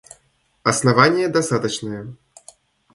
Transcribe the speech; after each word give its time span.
—Основание 0.63 1.27
достаточное. 1.29 2.07